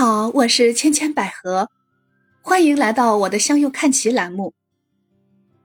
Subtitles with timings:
[0.00, 1.68] 好，我是千千百合，
[2.40, 4.54] 欢迎来到我的向右看齐栏目。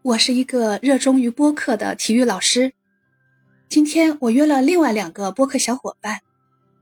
[0.01, 2.73] 我是一个热衷于播客的体育老师。
[3.69, 6.19] 今天我约了另外两个播客小伙伴，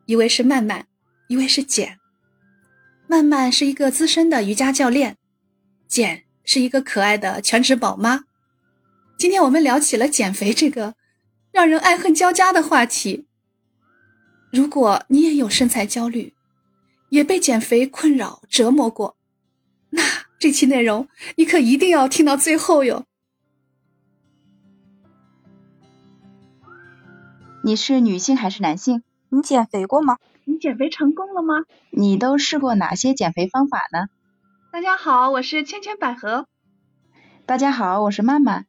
[0.08, 0.88] 一位是曼曼，
[1.28, 2.00] 一位是简。
[3.06, 5.18] 曼曼是一个资深的瑜伽教练，
[5.88, 8.22] 简是一个可爱的全职宝妈。
[9.16, 10.96] 今天我们聊起了减肥这个
[11.52, 13.28] 让人爱恨交加的话题。
[14.52, 16.34] 如果你也有身材焦虑，
[17.14, 19.16] 也被减肥困扰折磨过，
[19.92, 20.02] 那
[20.40, 23.06] 这期内容你可一定要听到最后哟。
[27.64, 29.04] 你是女性还是男性？
[29.30, 30.18] 你减肥过吗？
[30.46, 31.66] 你减肥成功了吗？
[31.92, 34.08] 你都试过哪些减肥方法呢？
[34.72, 36.48] 大家好，我是千千百合。
[37.46, 38.66] 大家好，我是曼曼。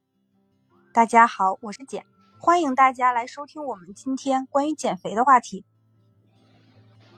[0.92, 2.04] 大家好，我是简。
[2.38, 5.64] 欢迎大家来收听我们今天关于减肥的话题。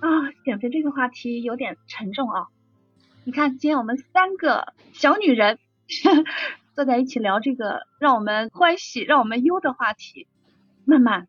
[0.00, 0.08] 啊，
[0.44, 2.48] 减肥这个话题有点沉重啊！
[3.24, 5.58] 你看，今天我们三个小女人
[6.76, 10.28] 坐在一起聊这个让我们欢喜、让我们忧的话题。
[10.84, 11.26] 曼曼，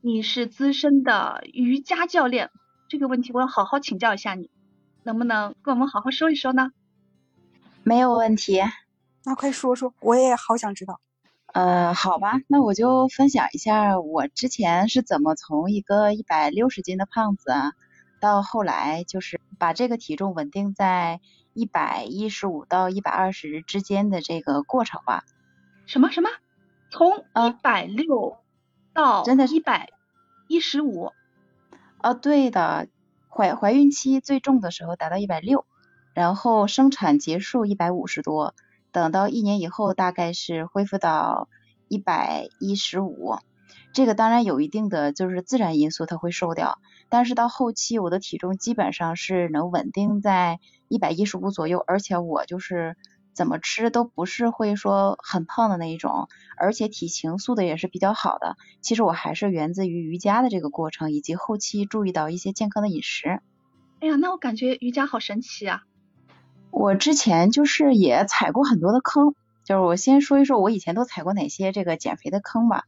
[0.00, 2.50] 你是资深的瑜伽教练，
[2.88, 4.50] 这个问题我要好好请教一下你，
[5.02, 6.72] 能不能跟我们好好说一说呢？
[7.84, 8.62] 没有问题。
[9.24, 11.00] 那快说说，我也好想知道。
[11.52, 17.52] 呃，好吧，那我就分享一下我之前是怎么从一个一百六十斤的胖子。
[18.26, 21.20] 到后来就是把这个体重稳定在
[21.52, 25.22] 一百一十五到一百二十之间的这个过程吧。
[25.86, 26.28] 什么什么？
[26.90, 28.38] 从一百六
[28.92, 29.90] 到真的一百
[30.48, 31.12] 一十五？
[31.98, 32.88] 啊，对的。
[33.28, 35.66] 怀怀孕期最重的时候达到一百六，
[36.14, 38.54] 然后生产结束一百五十多，
[38.92, 41.48] 等到一年以后大概是恢复到
[41.86, 43.36] 一百一十五。
[43.92, 46.78] 这个当然有一定的就是自然因素，它会瘦掉。
[47.08, 52.96] 但是到后期，我的体重基本上是能稳定在一百一十五左右，而且我就是
[53.32, 58.56] 怎么吃都不是会说很胖的那一种，而且体型塑的也是比较好的。
[58.80, 63.40] 其实我还是源自于瑜伽的这个过程，以及后期注意到一些健康的饮食。
[64.00, 65.82] 哎呀，那我感觉瑜伽好神奇啊！
[66.70, 72.84] 我之前就是也踩过很多的坑，就是我先说一说我以前都踩过哪些这个减肥的坑吧。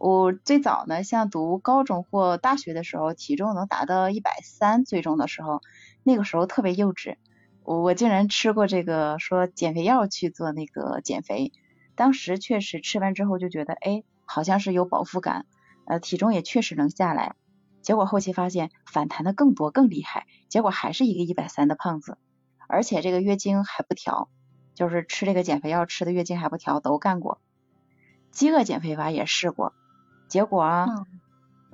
[0.00, 5.60] 我最早呢，像读高中或大学的时候，体重能达到一百三，最重的时候，
[6.02, 7.16] 那个时候特别幼稚，
[7.64, 11.52] 我我竟然吃过这个说减肥药去做那个减肥，
[11.96, 15.44] 当时确实吃完之后就觉得，哎，好像是有饱腹感，
[15.86, 17.34] 呃，体重也确实能下来，
[17.82, 22.16] 结果后期发现反弹的更多更厉害，结果还是一个一百三的胖子，
[22.68, 24.30] 而且这个月经还不调，
[24.74, 27.38] 就是吃这个减肥药吃的月经还不调都干过，
[28.30, 29.74] 饥饿减肥法也试过。
[30.30, 30.86] 结果啊，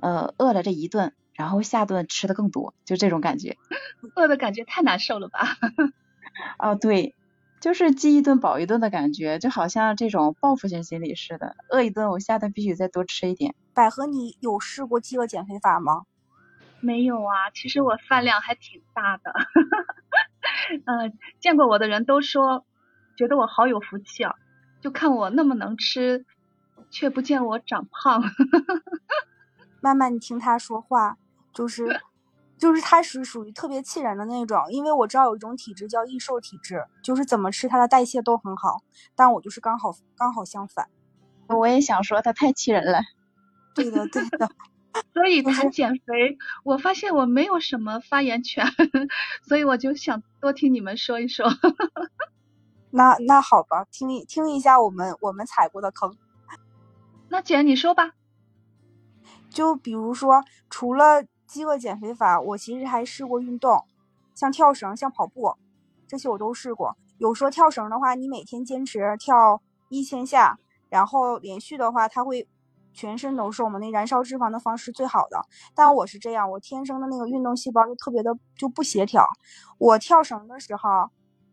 [0.01, 3.55] 呃，饿了这一顿，然后下顿吃的更多，就这种感觉。
[4.15, 5.39] 饿的感觉太难受了吧？
[6.57, 7.15] 啊，对，
[7.61, 11.55] 就是饥一顿饱一顿的感觉，就好像这种报复性心理似的。
[11.69, 13.53] 饿一顿，我下顿必须再多吃一点。
[13.73, 16.03] 百合，你有试过饥饿减肥法吗？
[16.79, 19.33] 没有啊，其实我饭量还挺大的。
[20.85, 22.65] 嗯， 见过我的人都说，
[23.15, 24.33] 觉得我好有福气啊，
[24.81, 26.25] 就看我那么能吃。
[26.89, 28.23] 却不见我长胖。
[29.81, 31.17] 慢慢你听他说话，
[31.53, 32.01] 就是
[32.57, 34.65] 就是他是属于特别气人的那种。
[34.69, 38.81] 因为我知道有一种体质叫易瘦体质，就是怎么吃它的代谢都很好，
[39.15, 40.89] 但我就是刚好刚好相反。
[41.47, 42.99] 我也想说他太气人了。
[43.75, 44.49] 对 的对的。
[45.13, 48.65] 所以谈减肥，我发现我没有什么发言权，
[49.47, 51.45] 所以我就想多听你们说一说。
[52.89, 56.17] 那那好吧，听一听一下我们我们踩过的坑。
[57.29, 58.11] 那姐你说吧，
[59.49, 63.83] 就比如说，除了饥饿减肥法，我其实还试过运动，
[64.33, 65.53] 像跳绳、像跑步，
[66.07, 66.95] 这些我都试过。
[67.17, 70.57] 有说跳绳的话，你每天坚持跳一千下，
[70.89, 72.47] 然后连续的话，它会
[72.93, 75.41] 全身都瘦嘛，那燃烧脂肪的方式最好的。
[75.75, 79.27] 但我是这样，我天生的那个运动细胞就特别的就不协调，
[79.77, 81.09] 我跳绳的时候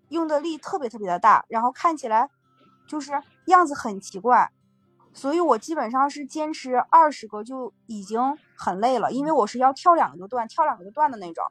[0.09, 2.31] 用的力特别特别的大，然后看起来
[2.87, 3.13] 就是
[3.47, 4.51] 样子很奇怪。
[5.15, 8.21] 所以我基本上是坚持二十个就已经
[8.57, 11.45] 很累了，因为我是要跳两个就断，跳两个就断的那种。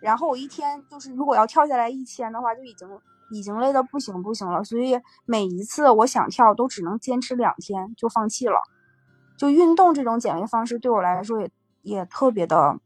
[0.00, 2.88] 然后我一天就是如果要跳下来一千的话，就已经
[3.30, 4.62] 已经累得不行不行了。
[4.64, 8.60] 所以每一次我想跳都只能坚持两天就放弃了。
[9.36, 11.50] 就运动这种减肥方式对我来说也
[11.82, 12.78] 也特别的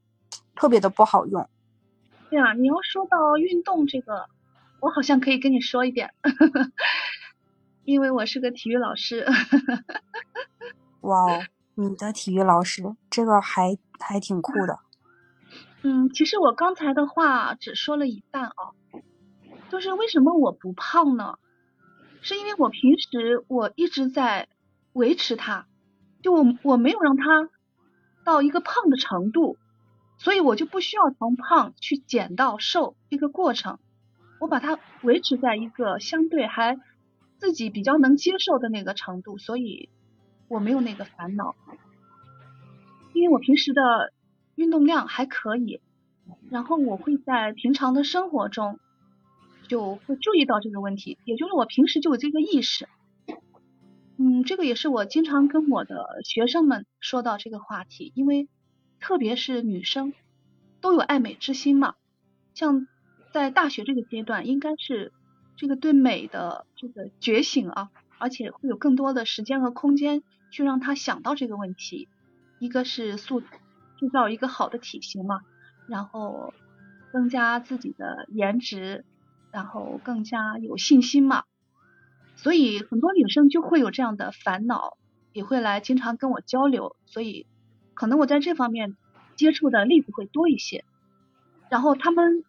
[0.55, 1.49] 特别的不好用。
[2.29, 4.27] 对啊，你要说到运动这个，
[4.81, 6.13] 我好像可以跟你说一点。
[7.85, 9.27] 因为我是个体育老师，
[11.03, 11.45] 哇哦，
[11.75, 14.79] 你的体育老师这个还还挺酷的。
[15.83, 18.71] 嗯，其实我刚才的话只说了一半啊，
[19.69, 21.39] 就是为什么我不胖呢？
[22.21, 24.47] 是因为我平时我一直在
[24.93, 25.67] 维持它，
[26.23, 27.51] 就我我没有让它
[28.25, 29.59] 到一个胖的程度，
[30.19, 33.81] 所以我就不需要从胖去减到瘦这个过程，
[34.39, 36.79] 我把它维持在一个相对还
[37.43, 39.89] 自己比较能接受的那个程度，所以
[40.47, 41.57] 我没有那个烦恼，
[43.13, 44.13] 因为我平时的
[44.55, 45.81] 运动量还可以，
[46.51, 48.79] 然后我会在平常的生活中。
[49.69, 52.89] 就会注意到这个问题，也就是我平时就有这个意识。
[54.19, 58.49] 嗯，这个也是我经常跟我的学生们说到这个话题，因为
[59.01, 60.13] 特别是女生
[60.83, 61.95] 都有爱美之心嘛。
[62.53, 62.87] 像
[63.33, 65.11] 在大学这个阶段，应该是
[65.57, 72.09] 这个对美的这个觉醒啊，而且会有更多的时间和空间去让他想到这个问题。
[72.59, 73.43] 一个是塑
[73.99, 75.41] 塑造一个好的体型嘛，
[75.87, 76.53] 然后
[77.13, 79.05] 增加自己的颜值。
[79.53, 81.45] 然后更加有信心嘛，
[82.37, 84.97] 所以很多女生就会有这样的烦恼，
[85.35, 87.47] 也会来经常跟我交流，所以
[87.93, 88.97] 可能我在这方面
[89.37, 90.87] 接触的例子会多一些。
[91.69, 92.47] 然后他们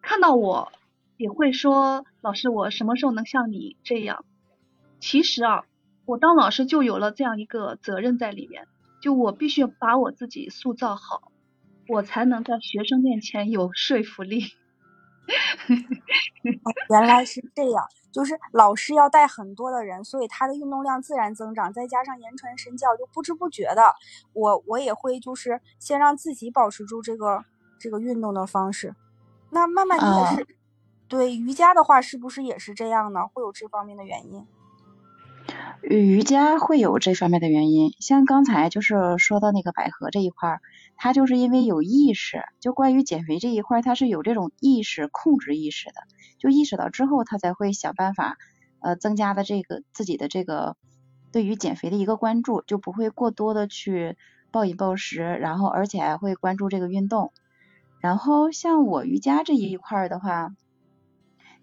[0.00, 0.70] 看到我
[1.16, 4.24] 也会说：“老师，我什么时候能像你这样？”
[5.00, 5.64] 其实啊，
[6.06, 8.66] 我当老师就有了这样一个责任在里面，
[9.00, 11.30] 就我必须把我自己塑造好，
[11.88, 14.44] 我才能在学生面前有说服力。
[16.90, 23.82] 原来是这样，就是老师要带很多的人，所以他的运动量自然增长，再加上言传身教，就不知不觉的，
[24.34, 27.42] 我我也会就是先让自己保持住这个
[27.78, 28.94] 这个运动的方式。
[29.50, 30.46] 那慢慢你也是，
[31.08, 33.28] 对瑜伽的话，是不是也是这样呢？
[33.32, 34.46] 会有这方面的原因？
[35.82, 40.60] 瑜伽会有这方面的原因，像刚才就是说到那个百合这一块儿。
[40.96, 45.94] 他就是因为有意识，就关于减肥这一块，他是有这种意识、控制意识的，
[46.38, 48.38] 就意识到之后，他才会想办法，
[48.78, 50.76] 呃，增加的这个自己的这个
[51.32, 54.16] 对于减肥的一个关注，就不会过多的去
[54.52, 57.32] 暴饮暴食，然后而且还会关注这个运动。
[58.00, 60.54] 然后像我瑜伽这一块的话，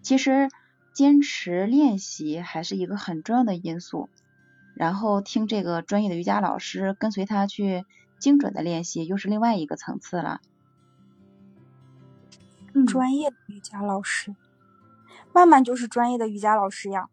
[0.02, 0.50] 其实
[0.94, 4.10] 坚持练习还是一个很重要的因素，
[4.76, 7.86] 然后听这个专业的瑜伽老师，跟随他去。
[8.22, 10.42] 精准的练习又是另外一个层次了。
[12.86, 14.36] 专业的瑜伽老师，
[15.34, 17.10] 曼曼就是专业的瑜伽老师呀。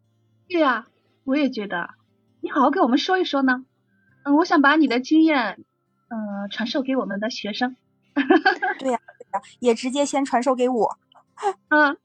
[0.47, 0.85] 对呀，
[1.23, 1.95] 我也觉得。
[2.41, 3.65] 你好好给我们说一说呢。
[4.21, 5.65] 嗯，我想把你的经验，
[6.09, 7.75] 嗯，传授给我们的学生。
[8.77, 10.99] 对呀，对呀，也直接先传授给我。
[11.69, 11.97] 嗯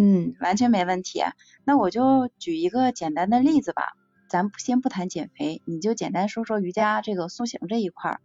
[0.00, 1.20] 嗯，完全没问题。
[1.64, 3.82] 那我就举一个简单的例子吧。
[4.28, 8.20] 咱先不谈减肥，你就简单说说瑜伽这个塑形这一块儿。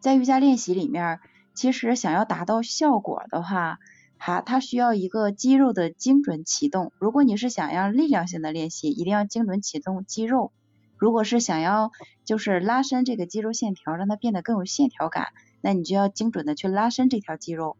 [0.00, 1.20] 在瑜伽练习里面，
[1.52, 3.78] 其实想要达到效果的话，
[4.16, 6.92] 哈，它需要一个肌肉的精准启动。
[6.98, 10.52] 如果你是想要力量性的练习，一定要精准启动肌肉；
[10.96, 11.90] 如果是想要
[12.24, 15.26] 就是拉伸这个肌肉线条，让它变得更有线条感，
[15.60, 17.76] 那你就要精准的去拉伸这条肌肉。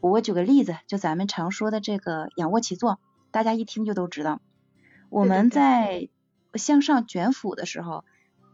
[0.00, 3.00] 我举个例子，就咱们常说的这个仰卧起坐，
[3.30, 4.40] 大家一听就都知道。
[5.10, 6.08] 我们在
[6.54, 8.04] 向上卷腹的时候。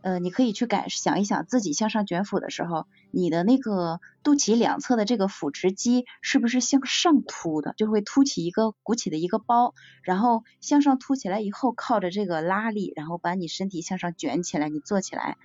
[0.05, 7.73] 呃，你可以去感想一想，自己向上卷腹的时候，你的那个肚脐两侧的这个腹直肌是不是向上凸的？
[7.79, 9.73] 就会凸起一个鼓起的一个包，
[10.03, 15.39] 然后向上凸起来以后，靠着这个拉力，然后把你身体向上卷起来，你坐起来。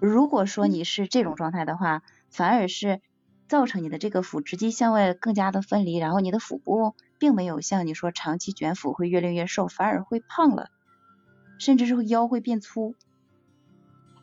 [0.00, 3.00] 如果说你是这种状态的话，反而是
[3.50, 10.70] 造成你的这个腹直肌向外更加的分离，然后你的腹部并没有像你说长期卷腹会越练越瘦，反而会胖了。
[11.58, 12.94] 甚至是腰会变粗，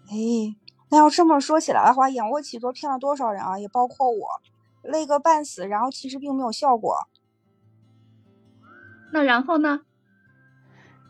[0.08, 0.56] 哎，
[0.90, 3.60] 那要这么说起来的话，仰卧起坐骗了多少人啊？
[3.60, 4.28] 也包括我，
[4.82, 6.96] 累个半死，然后其实并没有效果。
[9.12, 9.82] 那然后呢？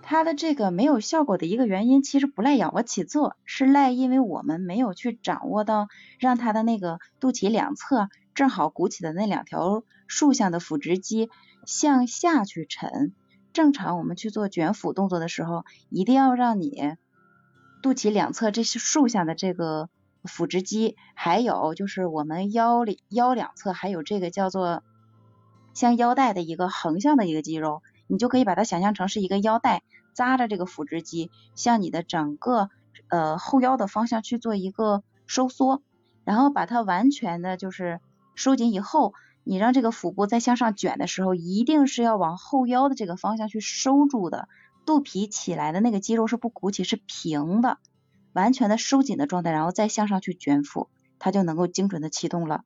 [0.09, 11.29] 他的这个没有效果的一个原因，其实不赖仰卧起坐，是赖因为我们没有去掌握到让他的那个肚脐两侧正好鼓起的那两条竖向的腹直肌
[11.65, 13.11] 向下去沉。
[13.51, 16.95] 正常我们去做卷腹动作的时候，一定要让你
[17.81, 19.89] 肚脐两侧这些竖向的这个
[20.23, 24.83] 腹直肌，还有就是我们腰里腰两侧还有这个叫做
[25.73, 29.83] 像腰带的一个横向的一个肌肉，你就可以把它想象成是一个腰带
[30.13, 32.69] 扎着这个腹直肌，向你的整个
[33.09, 35.81] 呃后腰的方向去做一个收缩，
[36.23, 37.99] 然后把它完全的就是
[38.35, 39.13] 收紧以后。
[39.49, 44.49] 你让这个腹部在向上卷的时候，一定是要往后腰的这个方向去收住的，
[44.85, 47.77] 肚皮起来的那个肌肉是不鼓起，是平的，
[48.33, 52.65] 完全的收紧的状态，然后再向上去卷腹，它就能够精准的启动了。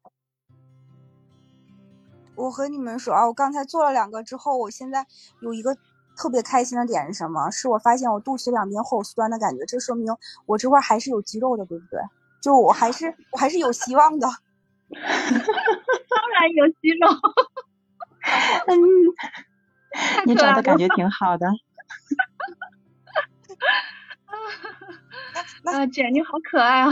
[2.35, 5.05] 我和你们说啊，我刚才做了两个之后，我现在
[5.41, 5.75] 有一个
[6.15, 7.49] 特别开心的点是什么？
[7.51, 11.99] 是我发现我肚脐两边会有酸的感觉，这说明我这块还是有肌肉的，对不对？
[12.41, 14.27] 就我还是我还是有希望的。
[14.91, 17.07] 当然有肌肉。
[18.67, 18.77] 嗯，
[20.25, 21.47] 你长得感觉挺好的。
[25.63, 26.91] 啊，姐你好可爱啊！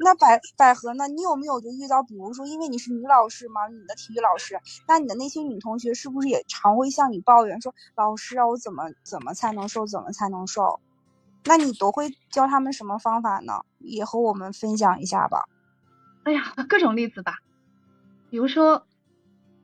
[0.00, 1.08] 那百百合呢？
[1.08, 10.80] 你有没有就遇到，比如说，因为你是女老师嘛，你的体育老师，那你的那些女同学是不是也常会向你抱怨说，老师啊，我怎么怎么才能瘦，怎么才能瘦？
[11.44, 13.64] 那你都会教他们什么方法呢？
[13.78, 15.48] 也和我们分享一下吧。
[16.24, 17.38] 哎呀， 各种例子吧，
[18.30, 18.86] 比如说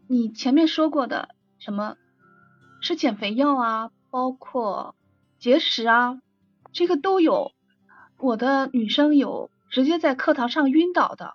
[0.08, 1.96] 你前面说过的什么
[2.82, 4.96] 吃减肥药啊，包括
[5.38, 6.20] 节食啊，
[6.72, 7.52] 这个都有。
[8.18, 9.50] 我的女生有。
[9.74, 11.34] 直接在课堂上晕倒的，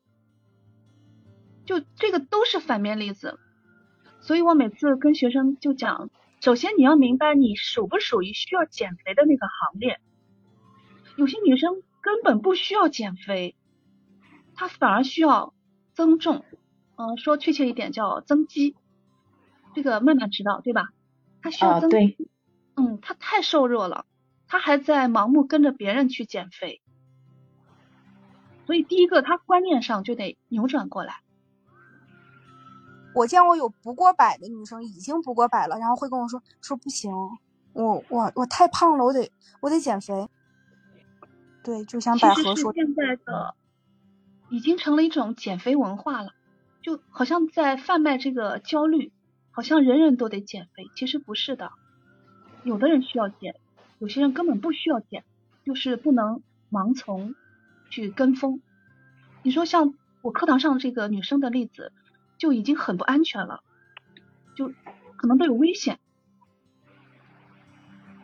[1.65, 3.38] 就这个都是反面例子，
[4.22, 10.00] 所以我每次跟学生就讲，首先你要明白你属不属于需要减肥的那个行列。
[11.17, 13.58] 有些女生根本不需要减肥，
[14.55, 15.53] 她反而需要
[15.93, 16.46] 增重，
[16.96, 18.74] 嗯，说确切一点叫增肌。
[19.75, 20.93] 这个慢慢知道对吧？
[21.41, 22.29] 她需要增肌，
[22.77, 24.05] 嗯，她太瘦弱了，
[24.48, 26.81] 她还在盲目跟着别人去减肥。
[28.70, 31.24] 所以第一个，他观念上就得扭转过来。
[33.16, 37.12] 我见过有不过百的女生，已经不过百了，然后会跟我说说不行，
[37.74, 40.30] 我我我太胖了，我得我得减肥。
[41.64, 43.56] 对，就像百合说，现在的
[44.52, 46.36] 已经成了一种减肥文化了，
[46.84, 49.12] 就好像在贩卖这个焦虑，
[49.50, 51.72] 好像人人都得减肥，其实不是的。
[52.64, 53.56] 有的人需要减，
[53.98, 55.24] 有些人根本不需要减，
[55.66, 57.34] 就是不能盲从。
[57.89, 58.62] 去跟风，
[59.43, 61.91] 你说像我课堂上这个女生的例子，
[62.38, 63.63] 就已经很不安全了，
[64.55, 64.72] 就
[65.17, 66.00] 可能都有危险。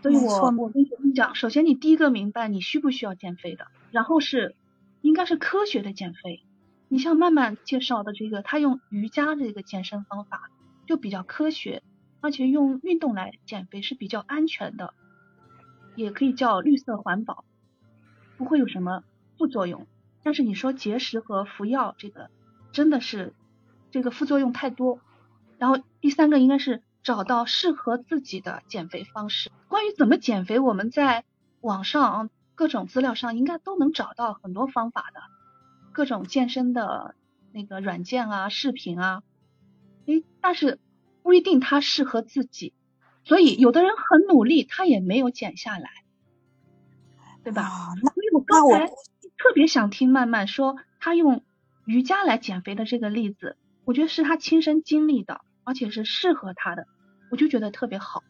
[0.02, 4.56] 所以我我跟学生讲，首先你第一个明白你需不需要减肥的，然后是
[5.02, 6.44] 应该是科学的减肥。
[6.88, 10.52] 你像曼曼介绍的这个，他用瑜伽这个健身方法
[10.86, 11.82] 就比较科学，
[12.22, 14.94] 而且用运动来减肥是比较安全的，
[15.96, 17.44] 也可以叫绿色环保，
[18.38, 19.04] 不会有什么。
[19.38, 19.88] 副作用，
[20.24, 22.30] 但是你说节食和服药这个
[22.72, 23.34] 真的是
[23.92, 25.00] 这个副作用太多。
[25.58, 29.52] 然后第三个应该是找到适合自己的减肥方式。
[29.68, 31.24] 关于怎么减肥，我们在
[31.62, 35.22] 网上各种资料上应该都能找到很多方法的，
[35.92, 37.16] 各种健身的
[37.52, 39.24] 那个软件啊、视频啊。
[40.08, 40.80] 诶，但是
[41.24, 42.74] 不一定它适合自己，
[43.24, 45.90] 所以有的人很努力，他也没有减下来，
[47.44, 47.96] 对吧？
[47.96, 48.90] 所以我刚才。
[49.38, 51.44] 特别想听曼曼说她用
[51.86, 56.88] 瑜伽来减肥的这个例子，我觉得是她亲身经历的，而且是适合她的，
[57.30, 58.24] 我就觉得特别好。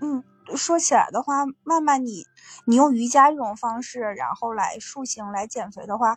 [0.00, 0.22] 嗯，
[0.56, 2.24] 说起来的话，曼曼你
[2.64, 6.16] 你用瑜伽这种方式，然后来塑形来减肥的话，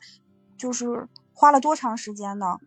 [0.55, 2.59] 就是花了多长时间呢？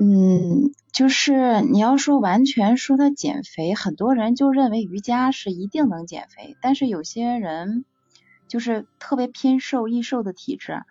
[0.00, 7.84] 嗯，就是你要说完全说它减肥，很多人就认为瑜伽是一定能减肥，但是有些人。
[8.48, 10.82] 就是特别偏瘦易瘦的体质，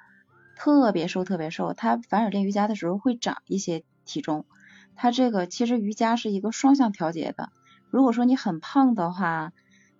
[0.55, 4.45] 特别瘦特别瘦，他反而练瑜伽的时候会长一些体重。
[4.95, 7.51] 他这个其实瑜伽是一个双向调节的。
[7.89, 9.51] 如果说你很胖的话，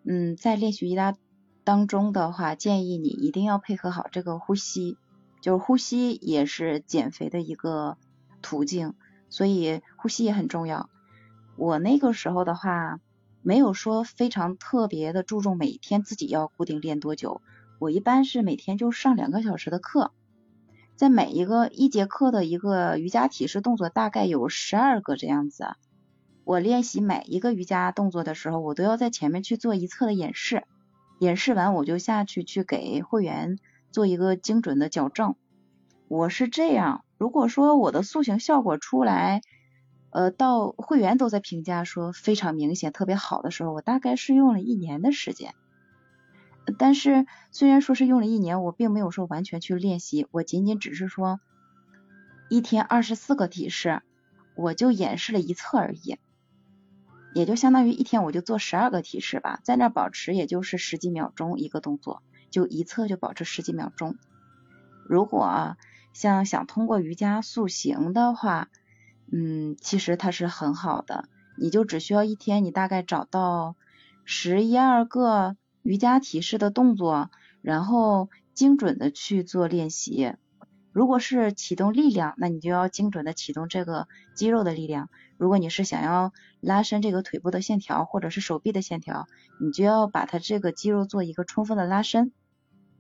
[0.04, 1.16] 嗯，在练习瑜伽
[1.64, 4.98] 当中的话，建议你一定要配合好这个呼吸，
[5.42, 7.98] 就是呼吸也是减肥的一个
[8.42, 8.94] 途径，
[9.30, 10.90] 所以呼吸也很重要。
[11.56, 13.00] 我那个时候的话。
[13.46, 17.42] 没有说非常特别的注重每天自己要固定练多久，
[17.78, 20.12] 我一般是每天就上两个小时的课，
[20.96, 25.66] 在每一个一节课的一个瑜伽体式动作大概有十二个这样子，
[26.46, 30.64] 我练习每一个瑜伽动作的时候，我都要在前面去做一侧的演示，
[31.20, 33.58] 演示完我就下去去给会员
[33.92, 35.36] 做一个精准的矫正，
[36.08, 39.42] 我是这样，如果说我的塑形效果出来。
[40.14, 45.56] 呃，到会员都在评价说非常明显、特别好的时候，我大概是用了一年的时间。
[46.78, 51.40] 但是虽然说是用了一年，我并没有说完全去练习，我仅仅只是说
[52.48, 54.04] 一天二十四个体式，
[54.56, 56.20] 我就演示了一侧而已，
[57.34, 64.16] 也就相当于一天我就做十二个体式吧，在那保持也就是十几秒钟一个动作，就一侧就保持十几秒钟。
[65.10, 65.78] 如果啊
[66.14, 68.70] 像想通过瑜伽塑形的话，
[69.36, 73.76] 嗯，其实它是很好的，你就只需要一天，你大概找到
[74.26, 77.32] 十一二个瑜伽体式的动作，
[77.64, 80.36] 然后精准的去做练习，
[80.92, 85.10] 如果是启动力量，那你就要精准的启动这个肌肉的力量。
[85.38, 89.28] 如果你是想要拉伸这个腿部的线条或者是手臂的线条，
[89.60, 92.32] 你就要把它这个肌肉做一个充分的拉伸。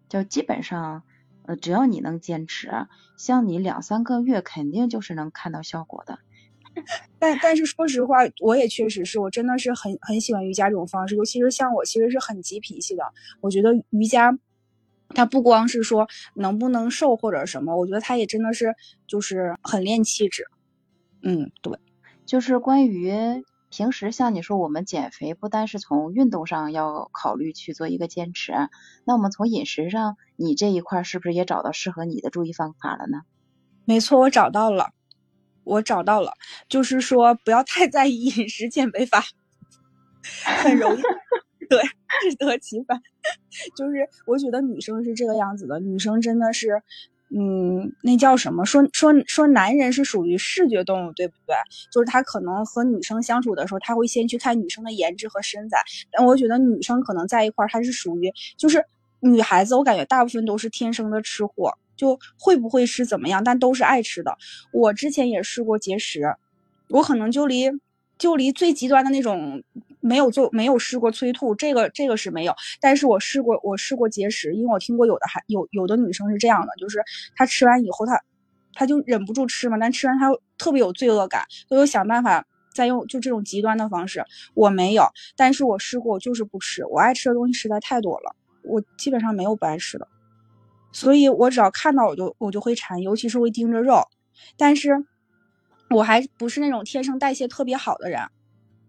[0.09, 1.03] 就基本上，
[1.45, 2.69] 呃，只要你能坚持，
[3.17, 6.19] 像你两三个月肯定就是能看到效果的。
[7.19, 13.03] 但但是说实话，我也确实是我真的是很很喜欢瑜伽这种方式，尤其是像我其实是很急脾气的，
[13.41, 14.37] 我觉得瑜伽。
[15.15, 18.73] 它不光是说能不能瘦或者什么，我觉得它也真的是
[19.05, 20.43] 就是很练气质。
[21.21, 21.77] 嗯，对，
[22.25, 23.13] 就是关于
[23.73, 28.53] 平时像你说我们减肥，不单是从运动上要考虑去做一个坚持，
[29.03, 33.23] 那我们从饮食上，你这一块是不是也找到适合你的注意方法了呢？
[33.85, 34.91] 没错，我找到了，
[35.63, 36.33] 我找到了，
[36.69, 39.23] 就是说不要太在意饮食减肥法，
[40.61, 41.01] 很容易。
[41.67, 41.81] 对，
[42.29, 43.01] 适得其反，
[43.75, 46.83] 就是我觉得女生是这个样子的，女生真的是，
[47.35, 48.63] 嗯，那叫什么？
[48.63, 51.55] 说说说，男人是属于视觉动物，对不对？
[51.91, 55.77] 就是他可能和女生相处的时候，他会先去看女生的颜值和身材。
[56.11, 58.85] 但我觉得女生可能在一块儿，她是属于，就是
[59.19, 64.37] 女孩子，我感觉大部分都是天生的吃货，就会不会吃怎么样，但都是爱吃的。
[64.71, 66.35] 我之前也试过节食，
[66.89, 67.71] 我可能就离
[68.19, 69.63] 就离最极端的那种。
[70.03, 72.53] 没有做，没有试过催吐，这个这个是没有。
[72.81, 77.01] 但是我试过，我试过节食，因为我听过有的还有有的女生是这样的，就是
[77.35, 78.21] 她吃完以后，她
[78.73, 82.45] 她就忍不住吃嘛，但吃完她特别有罪恶感，都有想办法
[82.75, 84.25] 再用就这种极端的方式。
[84.53, 85.07] 我没有，
[85.37, 86.85] 但是我试过，我就是不吃。
[86.85, 90.07] 我爱吃的东西实在太多了，我基本上没有不爱吃的，
[90.91, 94.01] 所以我只要看到我就我就会馋，尤其是会盯着肉。
[94.57, 95.05] 但是
[95.89, 98.19] 我还不是那种天生代谢特别好的人。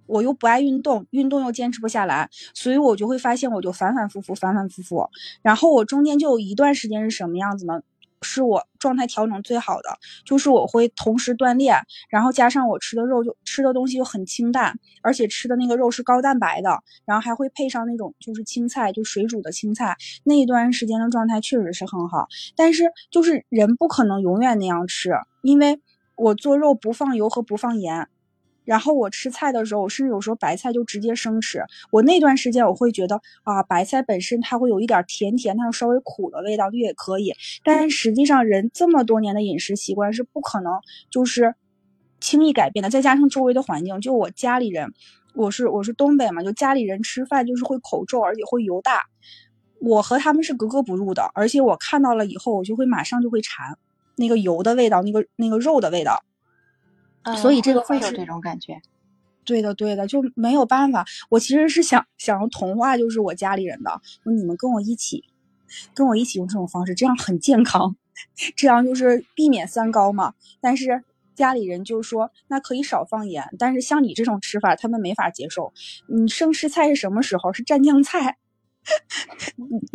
[0.06, 5.08] 我又不爱运动，运动又坚持不下来，所以我就会发现，我就反反复复，反反复复。
[5.42, 7.80] 然后我中间就有一段时间是什么样子呢？
[8.26, 11.76] 是我状态调整最好的，就是我会同时锻炼，
[12.08, 16.70] 然后加上我吃的肉就吃的东西又很清淡，而且吃的那个肉是高蛋白的，
[17.04, 19.94] 然后还会配上那种就是青菜，就水煮的青菜。
[20.24, 25.10] 那一段时间的状态确实是很好，但是就是人不可能永远那样吃，
[25.42, 25.78] 因为
[26.16, 28.08] 我做肉不放油和不放盐。
[28.64, 31.62] 然后我吃菜的时候，我甚至有时候白菜就直接生吃。
[31.90, 37.34] 我那段时间我会觉得啊，白菜本身它会有一点甜甜，它有稍微苦的味道就也可以。
[37.62, 40.72] 但实际上人这么多年的饮食习惯是不可能
[41.10, 41.54] 就是
[42.20, 42.88] 轻易改变的。
[42.88, 44.92] 再加上周围的环境，就我家里人，
[45.34, 49.02] 我是我是东北嘛，就家里人吃饭就是会口重，而且会油大。
[49.80, 53.76] 我和他们是格格不入的，而且我看到了以后，我就会马上就会馋
[54.16, 56.24] 那个油的味道，那个那个肉的味道。
[57.36, 58.80] 所以这个会有这种感觉，
[59.44, 61.04] 对的对的，就没有办法。
[61.30, 65.24] 我其实是想想要同化，就是我家里人的，你们跟我一起，
[65.94, 67.96] 跟我一起用这种方式，这样很健康，
[68.56, 70.34] 这样就是避免三高嘛。
[70.60, 71.02] 但是
[71.34, 75.72] 家里人就说，那可以少放盐，但是像你这种吃法，他们没法接受。
[76.08, 77.52] 你生吃菜是什么时候？
[77.52, 78.36] 是蘸酱菜。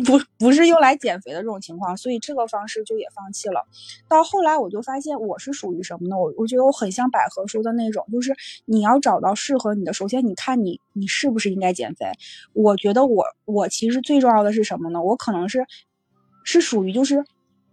[0.04, 3.66] 不不是用来减肥的这种情况，所以这个方式就也放弃了。
[4.08, 6.16] 到后来我就发现我是属于什么呢？
[6.16, 9.92] 我我觉得我很像百合说的那种，就是你要找到适合你的。
[9.92, 12.06] 首先你看你你是不是应该减肥？
[12.52, 15.02] 我觉得我我其实最重要的是什么呢？
[15.02, 15.66] 我可能是
[16.44, 17.24] 是属于就是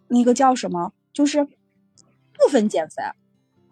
[0.07, 3.01] 那个叫什么，就是部分减肥，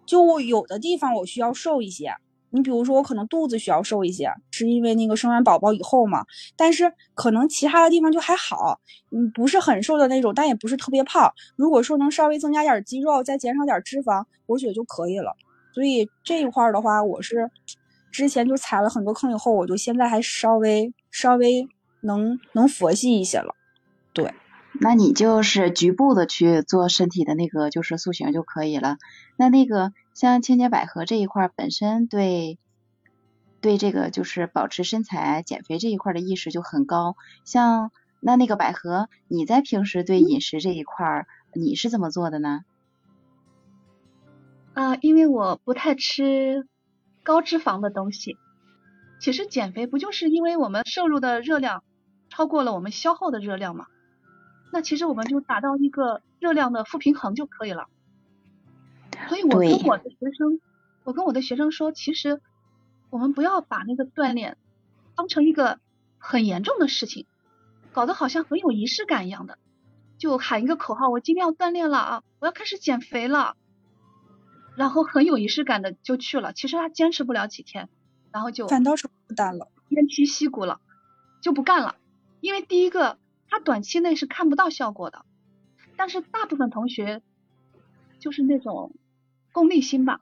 [0.04, 2.14] 就我有的地方我需要瘦一些。
[2.56, 6.24] 你比如说，我可能肚子需要瘦一些，是因为那个生完宝宝以后嘛。
[6.56, 11.30] 但是可能其他的地方就还好，嗯，不是很瘦的那种，但也不是特别胖。
[11.56, 15.36] 如果说能稍微增加点肌肉，再减少点脂肪，我觉得就可以了。
[15.74, 17.50] 所以这一块的话，我是
[18.10, 21.68] 之前就踩了很多坑，以后我就现在还稍微稍微
[22.00, 23.54] 能能佛系一些了。
[24.80, 28.96] 那你就是局部的去做身体的那个就是塑形就可以了。
[29.36, 29.92] 那那个。
[30.16, 32.58] 像千洁百合这一块本身对
[33.60, 37.16] 对这个就是保持身材、减肥这一块的意识就很高。
[37.44, 42.62] 像那那个百合，你在平时对饮食这一块你是怎么做的呢？
[44.72, 46.66] 啊，因为我不太吃
[47.22, 48.38] 高脂肪的东西。
[49.20, 51.84] 其实减肥不就是因为我们摄入的热量
[52.30, 53.84] 超过了我们消耗的热量吗？
[54.76, 57.88] 那其实我们就达到一个热量的负平衡就可以了。
[59.26, 60.60] 所以我跟我的学生，
[61.02, 62.42] 我跟我的学生说，其实
[63.08, 64.58] 我们不要把那个锻炼
[65.16, 65.78] 当成一个
[66.18, 67.24] 很严重的事情，
[67.94, 69.56] 搞得好像很有仪式感一样的，
[70.18, 73.56] 就喊一个口号，我今天要锻炼了啊，我要开始减肥了，
[74.76, 77.88] 然后很有仪式感的就去了，其实他坚持不了几天，
[78.30, 80.82] 然后就反倒是负担了，偃旗息鼓了，
[81.40, 81.96] 就不干了，
[82.42, 83.16] 因为第一个
[83.56, 85.24] 他短期内是看不到效果的，
[85.96, 87.22] 但是大部分同学。
[88.18, 88.94] 就是那种
[89.52, 90.20] 功利心吧，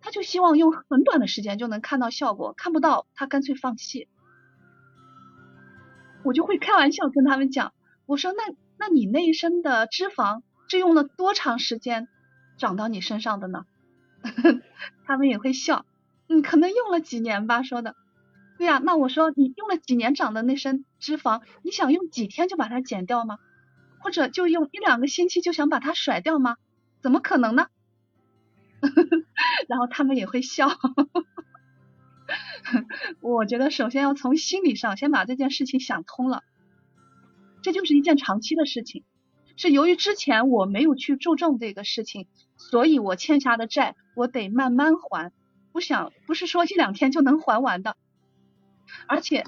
[0.00, 4.08] 他就希望用很短的时间就能看到效果，看不到他干脆放弃。
[6.24, 7.72] 我就会开玩笑跟他们讲，
[8.06, 12.08] 我说那那你那一身的脂肪是用了多长时间
[12.58, 13.64] 长到你身上的呢？
[15.04, 15.84] 他们也会笑，
[16.28, 17.96] 嗯，可能用了几年吧，说的。
[18.58, 23.38] 对呀，那我说你用了几年长的那身脂肪，你想用几天就把它减掉吗？
[24.00, 26.56] 或者就用一两个星期就想把它甩掉吗？
[27.02, 27.66] 怎么可能呢？
[29.68, 30.68] 然后他们也会笑。
[33.20, 36.42] 我觉得首先要从心理上先把这件事情想通了，
[37.62, 39.04] 这就是一件长期的事情，
[39.56, 45.32] 是由于之前我没有去注重这个事情，所以我欠下的债我得慢慢还，
[45.72, 47.96] 不想不是说一两天就能还完的。
[49.06, 49.44] 而且，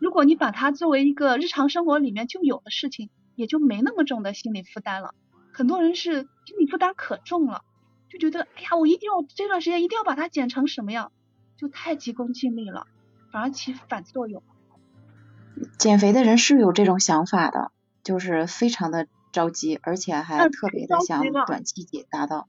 [0.00, 5.14] 如果你把它作为一个日常生活里面就有的事情，也就没那么重的心理负担了。
[5.52, 7.62] 很多人是心理负担可重了，
[8.10, 11.12] 就觉得哎呀，我一定要这段时间一定要把它减成什么样，
[11.56, 12.86] 就太急功近利了，
[13.32, 14.42] 反而起反作用。
[15.78, 17.72] 减肥的人是有这种想法的，
[18.02, 22.48] 就是非常的着急，而且还特别的想短期解达到。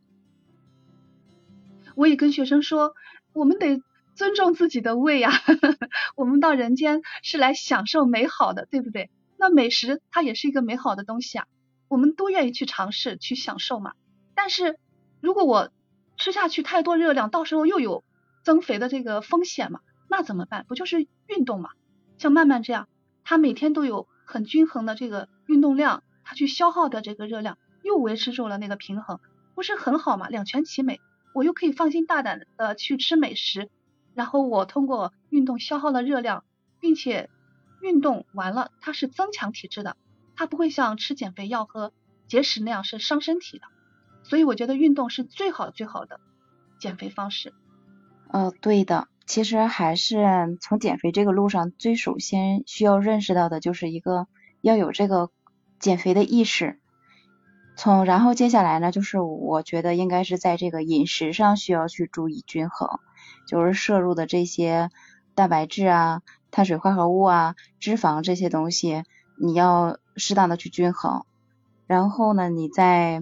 [1.96, 2.94] 我也跟学生说，
[3.34, 3.82] 我们得。
[4.18, 5.32] 尊重自己的胃呀，
[6.18, 9.12] 我们到人间是来享受美好的，对不对？
[9.38, 11.46] 那美食它也是一个美好的东西啊，
[11.88, 13.94] 我们都愿意去尝试去享受嘛。
[14.34, 14.80] 但是
[15.22, 15.70] 如果我
[16.18, 18.04] 吃下去太多热量，到时候又有
[18.44, 20.66] 增肥的这个风险嘛，那怎么办？
[20.68, 21.70] 不就是运动嘛？
[22.18, 22.88] 像曼曼这样，
[23.24, 29.20] 她每天都有很均衡的这个运动量，她去消耗的这个热量又维持住了那个平衡，
[29.54, 30.28] 不是很好嘛？
[30.28, 31.00] 两全其美，
[31.36, 33.70] 我又可以放心大胆的去吃美食。
[34.18, 36.44] 然后我通过运动消耗了热量，
[36.80, 37.30] 并且
[37.84, 39.96] 运动完了它是增强体质的，
[40.36, 41.94] 它不会像吃减肥药和
[42.28, 43.66] 节食那样是伤身体的，
[44.24, 46.20] 所以我觉得运动是最好最好的
[46.80, 47.54] 减肥方式。
[48.32, 54.26] 呃，对的，其实还是从减肥这个路上，最首先需要认识到的就是一个
[54.62, 55.30] 要有这个
[55.78, 56.80] 减肥的意识。
[57.76, 63.00] 从然后接下来呢，就是我觉得应该是在这个饮食上需要去注意均衡。
[63.48, 64.90] 就是摄入的这些
[65.36, 69.04] 蛋白质啊、碳水化合物啊、脂肪这些东西，
[69.40, 71.26] 你要适当的去均衡。
[71.86, 73.22] 然后呢，你在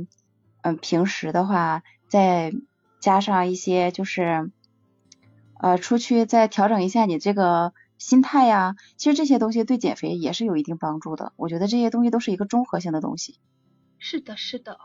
[0.61, 2.53] 嗯平时的话，再
[2.99, 4.51] 加上一些就是
[5.59, 8.75] 呃出去再调整一下你这个心态呀。
[8.97, 11.33] 其实这些东西对减肥也是有一定帮助的。
[11.35, 13.37] 我觉得这些东西都是一个综合性的东西。
[13.99, 14.79] 是的，是的，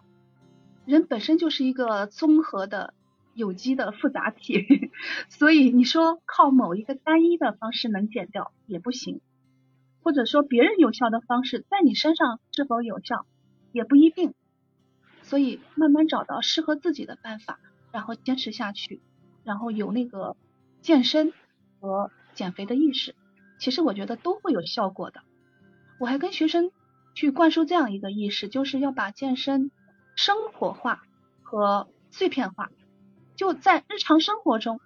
[0.85, 2.93] 人本身就是一个综合的。
[3.41, 4.91] 有机的复杂体，
[5.31, 9.21] 所以你说靠某一个单一的方式能减掉也不行，
[10.03, 13.27] 或者说别人有效的方式在你身上是否有效
[13.73, 14.35] 也不一定，
[15.23, 17.59] 所以慢慢找到适合自己的办法，
[17.91, 19.01] 然后坚持下去，
[19.43, 20.37] 然后有那个
[20.83, 21.33] 健身
[21.81, 23.15] 和减肥的意识，
[23.59, 25.23] 其实我觉得都会有效果的。
[25.99, 26.71] 我还跟学生
[27.15, 29.71] 去灌输这样一个意识，就是要把健身
[30.15, 31.03] 生活化
[31.43, 32.71] 和碎片化。
[33.41, 34.83] 就在日常生活中，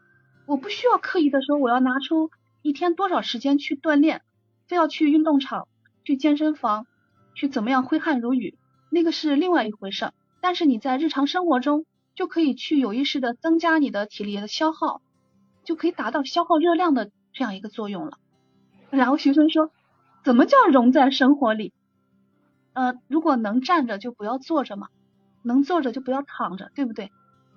[0.47, 2.31] 我不需要刻意的说我要拿出
[2.63, 4.23] 一天多少时间去锻炼，
[4.69, 5.67] 非要去运动场、
[6.05, 6.87] 去健身房、
[7.35, 8.57] 去怎么样挥汗如雨，
[8.91, 10.13] 那个是另外一回事。
[10.41, 15.03] 但是你在日常生活中就可以去有意识的增加你的体力的消耗，
[15.65, 18.19] 就可以达到消耗热量的这样一个作用了。
[18.91, 19.73] 然后学生说，
[20.23, 21.73] 怎么叫融在生活里？
[22.73, 24.91] 呃，如果能站着就不要坐着嘛，
[25.43, 27.11] 能坐着就不要躺着，对不对？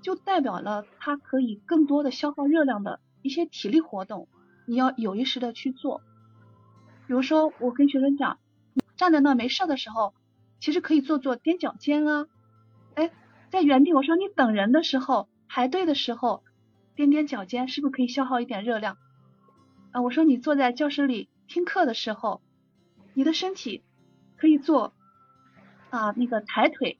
[0.07, 4.29] 就代表了它可以更多的消耗热量的一些体力活动，
[4.65, 5.99] 你要有意识的去做。
[7.07, 8.39] 比如说，我跟学生讲，
[8.95, 10.13] 站在那没事的时候，
[10.61, 12.25] 其实可以做做踮脚尖啊。
[12.95, 13.11] 哎，
[13.49, 16.41] 在原地，我说你等人的时候，排队的时候，
[16.95, 18.97] 踮踮脚尖，是不是可以消耗一点热量？
[19.91, 22.41] 啊，我说你坐在教室里听课的时候，
[23.13, 23.83] 你的身体
[24.37, 24.93] 可以做
[25.89, 26.97] 啊那个抬腿。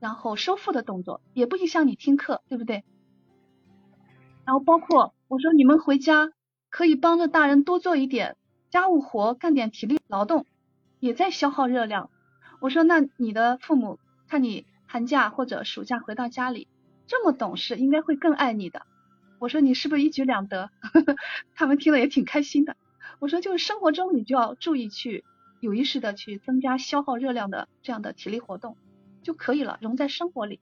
[0.00, 2.84] 然后收腹的动作也不影响你听课，对不对？
[4.44, 6.32] 然后包括我说你们回家
[6.70, 8.36] 可以帮着大人多做一点
[8.70, 10.46] 家务活，干点体力劳动，
[11.00, 12.10] 也在消耗热量。
[12.60, 16.68] 我说那你的父母看你寒假或者暑假回到家里
[17.06, 18.86] 这么懂事，应该会更爱你的。
[19.38, 20.70] 我说你是不是一举两得？
[21.54, 22.76] 他们听了也挺开心的。
[23.18, 25.24] 我说就是生活中你就要注意去
[25.60, 28.76] 有意识的去增加消耗热量的这样的体力活动。
[29.26, 30.60] 就可以了，融在生活里。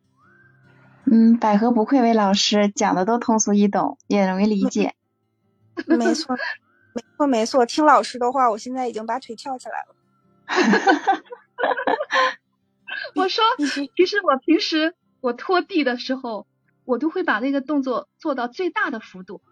[1.04, 4.94] 嗯，百合不愧为老师，讲的都通俗易懂，也容易理解。
[5.86, 6.34] 没错，
[6.94, 7.66] 没错，没错。
[7.66, 9.94] 听老师的话，我现在已经把腿翘起来了。
[13.14, 13.44] 我说，
[13.94, 16.46] 其实我平时我拖地的时候，
[16.86, 19.42] 我都会把那个动作做到最大的幅度。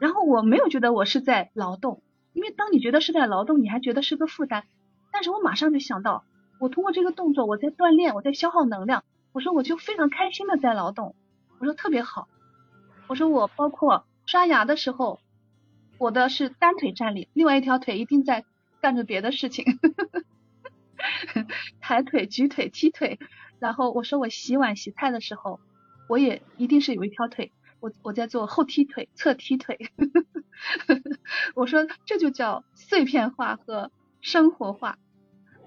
[0.00, 2.02] 然后我没有觉得我是在劳动，
[2.32, 4.64] 因为当你觉得是在劳动，你还觉得是个负担。
[5.12, 6.24] 但是我马上就想到，
[6.64, 9.04] 我通过这个动作，我在锻炼，我在消耗能量。
[9.32, 11.14] 我说我就非常开心的在劳动，
[11.58, 12.26] 我说特别好。
[13.06, 15.20] 我说我包括刷牙的时候，
[15.98, 18.46] 我的是单腿站立，另外一条腿一定在
[18.80, 19.78] 干着别的事情，
[21.82, 23.18] 抬腿、举腿、踢腿。
[23.58, 25.60] 然后我说我洗碗洗菜的时候，
[26.08, 27.52] 我也一定是有一条腿。
[27.80, 29.78] 我我在做后踢腿、侧踢腿，
[31.54, 33.90] 我说这就叫碎片化和
[34.22, 34.96] 生活化，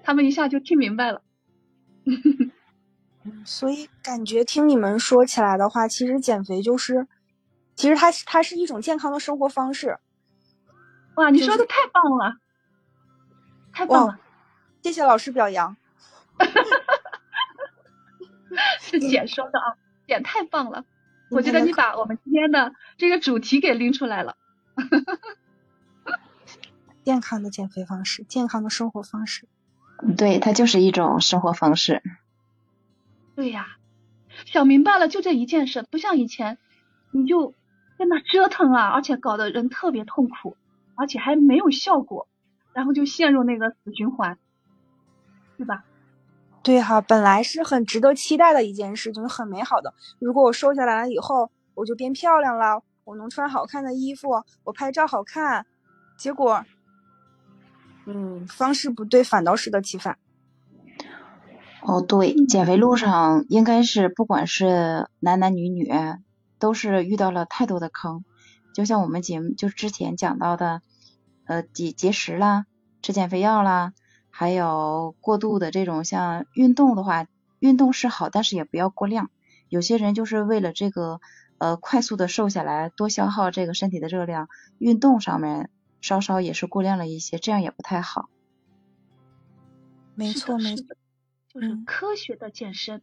[0.02, 1.22] 他们一下就听明白了。
[3.44, 7.06] 所以感觉听你们说起来的话，其实减肥就是，
[7.74, 9.98] 其实它是它是一种健康的生活方式。
[11.16, 12.34] 哇，你说的太棒了，
[13.72, 14.18] 太棒了，
[14.82, 15.76] 谢谢老师表扬。
[18.80, 20.86] 是姐说的啊，姐太棒了。
[21.30, 24.38] 我觉得你把我们今天的这个主题给拎出来了，
[27.04, 29.46] 健康的减肥方式，健康的生活方式，
[30.18, 32.02] 对，它就是一种生活方式。
[33.36, 33.68] 对呀，
[34.46, 36.58] 想明白了就这一件事，不像以前，
[37.12, 37.54] 你就
[37.96, 40.56] 在那折腾啊，而且搞得人特别痛苦，
[40.96, 42.26] 而且还没有效果，
[42.72, 44.38] 然后就陷入那个死循环，
[45.56, 45.84] 对吧？
[46.64, 49.94] 对哈，本来是很值得期待的一件事，就是很美好的。
[50.18, 54.28] 如果我瘦下来了以后，我就变漂亮了，我能穿好看的衣服，
[54.64, 55.64] 我拍照好看。
[56.16, 56.64] 结果，
[58.10, 60.16] 嗯，方式不对，反倒适得其反。
[61.82, 65.92] 哦，对，减肥路上应该是不管是男男女女，
[66.58, 68.24] 都是遇到了太多的坑。
[68.72, 70.80] 就像我们节目就之前讲到的，
[71.44, 72.64] 呃，节节食啦，
[73.02, 73.92] 吃减肥药啦。
[74.30, 77.26] 还有过度的这种像运动的话，
[77.58, 79.30] 运动是好，但是也不要过量。
[79.68, 81.20] 有些人就是为了这个
[81.58, 85.68] 呃快速的瘦下来，多消耗这个身体的热量，运动上面
[86.00, 88.28] 稍稍也是过量了一些，这样也不太好。
[90.14, 90.84] 没错，没错，
[91.48, 93.02] 就是科学的健身，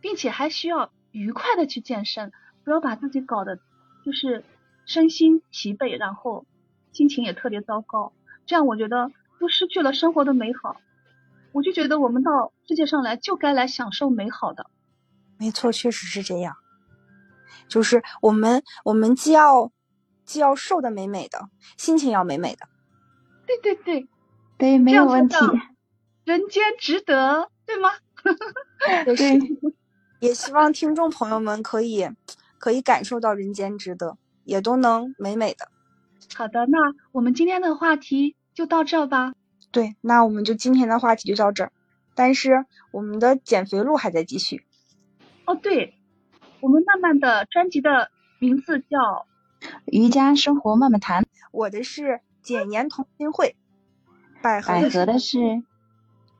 [0.00, 2.32] 并且还需要愉快的去健身，
[2.64, 3.58] 不要把自己搞得
[4.04, 4.44] 就是
[4.86, 6.46] 身心疲惫，然后
[6.92, 8.12] 心情也特别糟糕。
[8.46, 9.10] 这样我觉得。
[9.40, 10.76] 都失去了生活的美好，
[11.50, 14.70] 我就觉得我们到世界上来就该来享受美好的。
[15.36, 16.54] 没错，确实是这样。
[17.66, 19.71] 就是我们，我们既要
[20.24, 22.68] 既要瘦的美美的，心情要美美的。
[23.46, 24.08] 对对对，
[24.58, 25.36] 对，没有问题。
[26.24, 27.90] 人间值得，对吗？
[29.16, 29.38] 对。
[30.20, 32.08] 也希望听众朋友们可以
[32.58, 35.68] 可以感受到人间值得，也都能美美的。
[36.34, 36.78] 好的，那
[37.12, 38.36] 我们今天的话题。
[38.54, 39.32] 就到这吧。
[39.70, 41.72] 对，那我们就今天的话题就到这儿。
[42.14, 44.66] 但是我们的减肥路还在继续。
[45.46, 45.94] 哦，对，
[46.60, 48.98] 我们慢慢的专辑的名字叫
[49.86, 51.22] 《瑜伽生活慢慢谈》。
[51.50, 53.56] 我的是减盐同心会，
[54.42, 55.62] 百合的是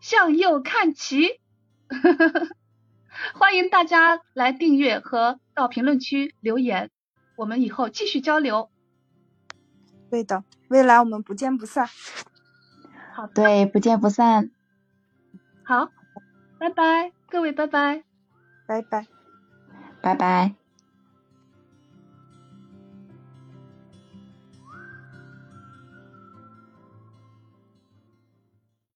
[0.00, 1.40] 向右看齐。
[3.34, 6.90] 欢迎大家来订阅和到评论区留言，
[7.36, 8.70] 我们以后继续交流。
[10.10, 10.44] 对的。
[10.68, 11.86] 未来我们不见不散。
[13.12, 14.50] 好，对，不见不散。
[15.62, 15.90] 好，
[16.58, 18.04] 拜拜，各位，拜拜，
[18.66, 19.06] 拜拜，
[20.00, 20.61] 拜拜。